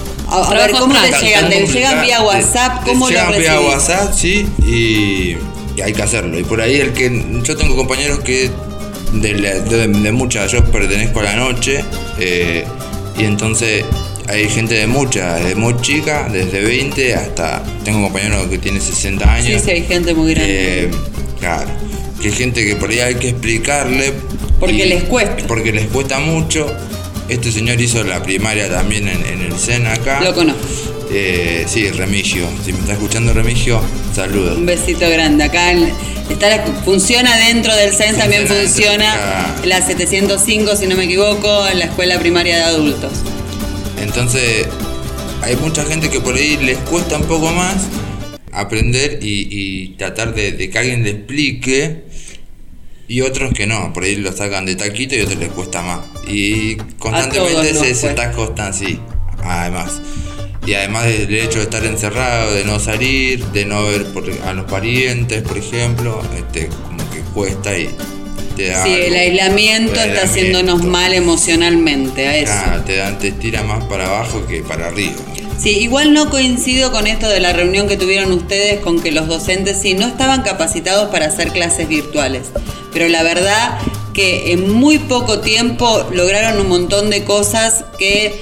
[0.43, 1.49] A, a ver, ¿cómo te llegan?
[1.51, 2.85] ¿Te llegan vía Te- WhatsApp?
[2.85, 3.61] te ¿Cómo lo llegan vía?
[3.61, 5.37] WhatsApp, sí, y,
[5.77, 6.39] y hay que hacerlo.
[6.39, 7.41] Y por ahí el que.
[7.43, 8.51] Yo tengo compañeros que.
[9.13, 11.85] De, la- de, de muchas, yo pertenezco a la noche,
[12.19, 12.65] eh,
[13.17, 13.85] y entonces
[14.29, 17.63] hay gente de muchas, desde muy chica, desde 20 hasta.
[17.85, 19.47] Tengo un compañero que tiene 60 años.
[19.47, 20.85] Sí, sí, hay gente muy grande.
[20.87, 20.91] Eh,
[21.39, 21.69] claro.
[22.21, 24.13] Que hay gente que por ahí hay que explicarle.
[24.59, 25.37] Porque y- les cuesta.
[25.47, 26.67] Porque les cuesta mucho.
[27.29, 30.21] Este señor hizo la primaria también en, en el SEN acá.
[30.21, 30.61] Lo conozco.
[31.11, 32.47] Eh, sí, Remigio.
[32.65, 33.81] Si me está escuchando Remigio,
[34.15, 34.57] saludos.
[34.59, 35.45] Un besito grande.
[35.45, 35.73] Acá
[36.31, 41.79] está la- funciona dentro del CEN, también Funciona la 705, si no me equivoco, en
[41.81, 43.13] la escuela primaria de adultos.
[44.01, 44.67] Entonces,
[45.43, 47.75] hay mucha gente que por ahí les cuesta un poco más
[48.53, 52.06] aprender y, y tratar de, de que alguien le explique.
[53.09, 56.01] Y otros que no, por ahí lo sacan de taquito y otros les cuesta más.
[56.29, 58.99] Y constantemente se, se está costando, sí,
[59.45, 60.01] además.
[60.67, 64.53] Y además del hecho de estar encerrado, de no salir, de no ver por- a
[64.53, 67.89] los parientes, por ejemplo, este, como que cuesta y
[68.57, 68.83] te da.
[68.83, 70.25] Sí, el aislamiento está aislamiento.
[70.33, 72.53] haciéndonos mal emocionalmente a eso.
[72.53, 75.15] Claro, te, dan, te tira más para abajo que para arriba.
[75.57, 79.29] Sí, igual no coincido con esto de la reunión que tuvieron ustedes con que los
[79.29, 82.49] docentes sí no estaban capacitados para hacer clases virtuales.
[82.97, 83.77] Pero la verdad
[84.15, 88.41] que en muy poco tiempo lograron un montón de cosas que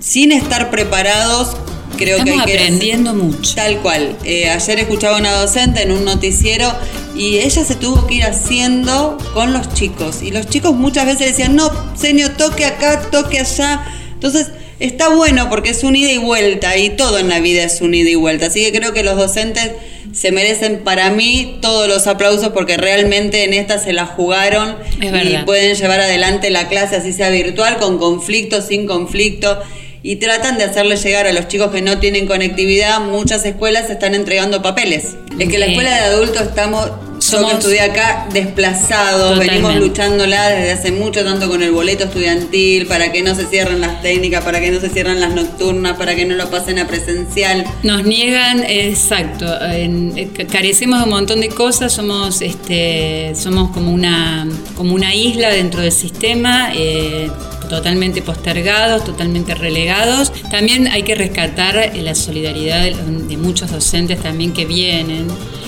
[0.00, 1.56] sin estar preparados
[1.96, 3.54] creo Estamos que hay que aprendiendo mucho.
[3.54, 4.18] Tal cual.
[4.24, 6.74] Eh, ayer escuchaba a una docente en un noticiero
[7.14, 10.22] y ella se tuvo que ir haciendo con los chicos.
[10.22, 13.84] Y los chicos muchas veces decían, no, señor, toque acá, toque allá.
[14.14, 14.48] Entonces,
[14.80, 17.94] está bueno porque es un ida y vuelta y todo en la vida es un
[17.94, 18.46] ida y vuelta.
[18.46, 19.70] Así que creo que los docentes
[20.14, 25.08] se merecen para mí todos los aplausos porque realmente en esta se la jugaron Es
[25.08, 25.44] y verdad.
[25.44, 29.58] pueden llevar adelante la clase así sea virtual, con conflicto, sin conflicto.
[30.02, 33.00] Y tratan de hacerle llegar a los chicos que no tienen conectividad.
[33.00, 35.16] Muchas escuelas están entregando papeles.
[35.38, 36.90] Es que la escuela de adultos estamos,
[37.30, 39.38] yo Somos- que estudié acá, desplazados.
[39.38, 43.80] Venimos luchándola desde hace mucho, tanto con el boleto estudiantil, para que no se cierren
[43.80, 46.86] las técnicas, para que no se cierren las nocturnas, para que no lo pasen a
[46.86, 47.64] presencial.
[47.82, 53.70] Nos niegan, exacto, en- eh, ca- carecemos de un montón de cosas, somos, este, somos
[53.70, 54.46] como una,
[54.76, 57.30] como una isla dentro del sistema, eh,
[57.68, 60.32] totalmente postergados, totalmente relegados.
[60.50, 65.26] También hay que rescatar eh, la solidaridad de, muchos docentes también que vienen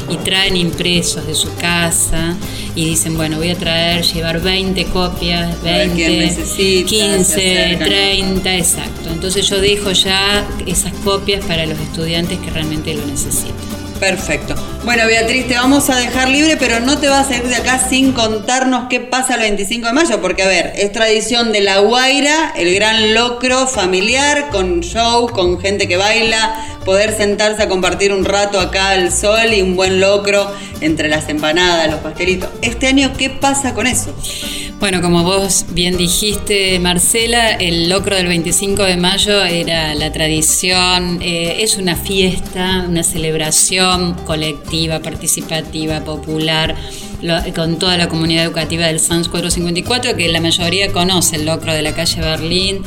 [0.08, 2.36] y traen impresos de su casa
[2.74, 7.18] y dicen, bueno, voy a traer, llevar 20 copias, ver quién 20, necesita, se 15,
[7.18, 7.88] acercan.
[7.88, 9.10] 30, exacto.
[9.10, 13.75] Entonces yo dejo ya esas copias para los estudiantes que realmente lo necesitan.
[14.00, 14.54] Perfecto.
[14.84, 17.78] Bueno, Beatriz, te vamos a dejar libre, pero no te vas a ir de acá
[17.88, 21.78] sin contarnos qué pasa el 25 de mayo, porque a ver, es tradición de La
[21.78, 28.12] Guaira, el gran locro familiar, con show, con gente que baila, poder sentarse a compartir
[28.12, 32.50] un rato acá al sol y un buen locro entre las empanadas, los pastelitos.
[32.62, 34.14] Este año, ¿qué pasa con eso?
[34.78, 41.18] Bueno, como vos bien dijiste, Marcela, el locro del 25 de mayo era la tradición,
[41.22, 46.76] eh, es una fiesta, una celebración colectiva, participativa, popular,
[47.26, 51.72] lo- con toda la comunidad educativa del SANS 454, que la mayoría conoce el locro
[51.74, 52.82] de la calle Berlín,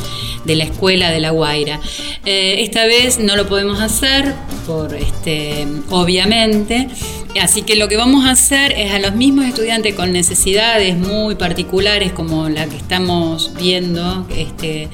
[0.45, 1.79] de la escuela de La Guaira.
[2.25, 4.33] Eh, esta vez no lo podemos hacer,
[4.65, 6.87] por este, obviamente,
[7.41, 11.35] así que lo que vamos a hacer es a los mismos estudiantes con necesidades muy
[11.35, 14.87] particulares como la que estamos viendo, este,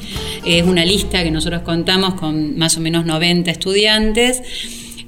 [0.45, 4.41] es una lista que nosotros contamos con más o menos 90 estudiantes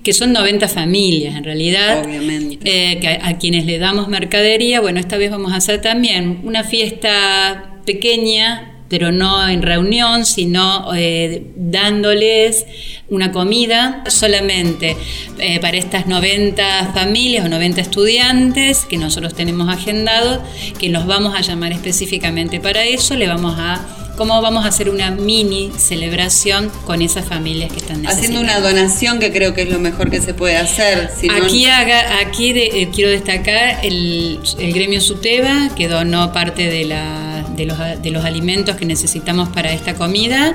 [0.08, 4.80] que son 90 familias en realidad, eh, que a, a quienes le damos mercadería.
[4.80, 10.96] Bueno, esta vez vamos a hacer también una fiesta pequeña, pero no en reunión, sino
[10.96, 12.66] eh, dándoles
[13.10, 14.96] una comida solamente
[15.40, 20.40] eh, para estas 90 familias o 90 estudiantes que nosotros tenemos agendados,
[20.80, 23.86] que los vamos a llamar específicamente para eso, le vamos a
[24.18, 28.40] cómo vamos a hacer una mini celebración con esas familias que están necesitando.
[28.40, 31.12] Haciendo una donación que creo que es lo mejor que se puede hacer.
[31.18, 36.34] si no- Aquí, haga, aquí de- eh, quiero destacar el, el gremio Suteba, que donó
[36.34, 40.54] parte de, la- de los, de los alimentos que necesitamos para esta comida.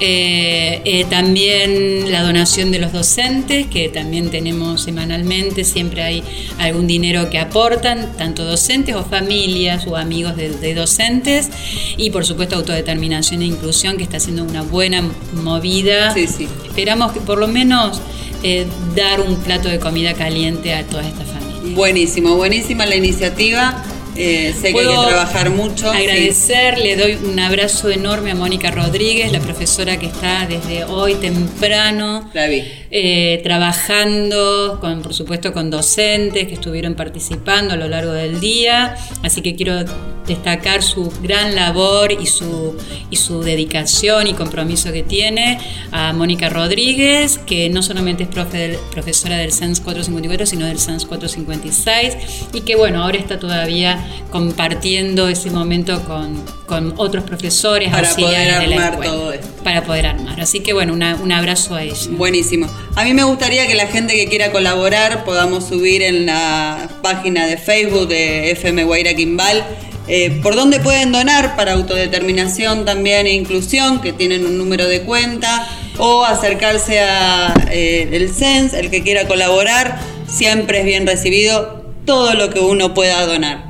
[0.00, 6.24] Eh, eh, también la donación de los docentes, que también tenemos semanalmente, siempre hay
[6.58, 11.50] algún dinero que aportan, tanto docentes o familias o amigos de, de docentes.
[11.96, 15.02] Y por supuesto autodeterminación e inclusión, que está haciendo una buena
[15.34, 16.14] movida.
[16.16, 18.00] Esperamos que por lo menos
[18.42, 21.74] eh, dar un plato de comida caliente a todas estas familias.
[21.74, 23.84] Buenísimo, buenísima la iniciativa.
[24.22, 25.90] Eh, sé que hay que trabajar mucho.
[25.90, 31.14] Agradecer, le doy un abrazo enorme a Mónica Rodríguez, la profesora que está desde hoy
[31.14, 32.28] temprano.
[32.90, 38.96] Eh, trabajando, con, por supuesto, con docentes que estuvieron participando a lo largo del día.
[39.22, 39.84] Así que quiero
[40.26, 42.76] destacar su gran labor y su,
[43.10, 45.58] y su dedicación y compromiso que tiene
[45.90, 50.78] a Mónica Rodríguez, que no solamente es profe del- profesora del SENS 454, sino del
[50.78, 52.16] SENS 456,
[52.52, 58.54] y que bueno, ahora está todavía compartiendo ese momento con, con otros profesores Para auxiliares
[58.54, 59.12] poder de la armar escuela.
[59.12, 59.46] todo esto.
[59.64, 60.40] Para poder armar.
[60.40, 61.94] Así que bueno, una- un abrazo a ella.
[62.10, 62.68] Buenísimo.
[62.96, 67.46] A mí me gustaría que la gente que quiera colaborar podamos subir en la página
[67.46, 69.64] de Facebook de FM Guaira Quimbal.
[70.08, 75.02] eh, por dónde pueden donar para autodeterminación también e inclusión, que tienen un número de
[75.02, 75.68] cuenta,
[75.98, 82.34] o acercarse a eh, el CENS, el que quiera colaborar, siempre es bien recibido todo
[82.34, 83.69] lo que uno pueda donar.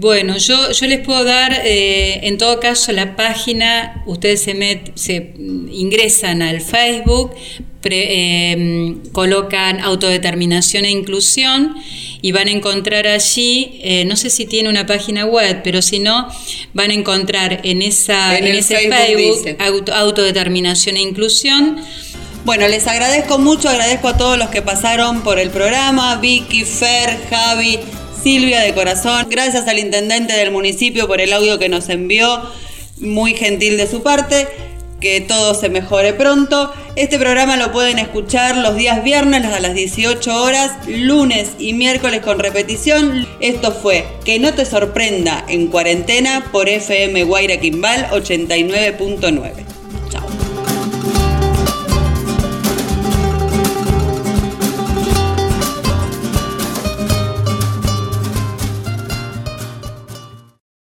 [0.00, 4.92] Bueno, yo, yo les puedo dar, eh, en todo caso, la página, ustedes se, met-
[4.94, 5.32] se
[5.72, 7.32] ingresan al Facebook,
[7.80, 8.06] pre-
[8.52, 11.74] eh, colocan autodeterminación e inclusión
[12.22, 15.98] y van a encontrar allí, eh, no sé si tiene una página web, pero si
[15.98, 16.28] no,
[16.74, 19.56] van a encontrar en, esa, En ese Facebook Facebook, dice.
[19.58, 21.76] auto- autodeterminación e inclusión.
[22.44, 27.18] Bueno, les agradezco mucho, agradezco a todos los que pasaron por el programa, Vicky, Fer,
[27.28, 27.78] Javi,
[28.22, 29.26] Silvia de corazón.
[29.30, 32.42] Gracias al intendente del municipio por el audio que nos envió,
[32.98, 34.48] muy gentil de su parte.
[35.00, 36.72] que todo se mejore pronto.
[36.96, 42.20] Este programa lo pueden escuchar los días viernes a las 18 horas, lunes y miércoles
[42.20, 43.24] con repetición.
[43.38, 49.67] Esto fue Que no te sorprenda en cuarentena por FM Guaira Quimbal 89.9.